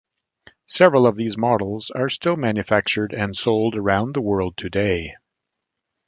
Several 0.65 1.05
of 1.05 1.15
these 1.15 1.37
models 1.37 1.91
are 1.91 2.09
still 2.09 2.35
manufactured 2.35 3.13
and 3.13 3.35
sold 3.37 3.75
around 3.75 4.15
the 4.15 4.21
world 4.21 4.57
today. 4.57 5.13